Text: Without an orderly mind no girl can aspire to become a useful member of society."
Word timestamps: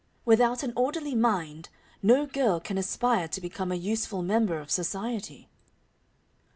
Without 0.25 0.63
an 0.63 0.73
orderly 0.75 1.13
mind 1.13 1.69
no 2.01 2.25
girl 2.25 2.59
can 2.59 2.75
aspire 2.75 3.27
to 3.27 3.39
become 3.39 3.71
a 3.71 3.75
useful 3.75 4.23
member 4.23 4.57
of 4.59 4.71
society." 4.71 5.47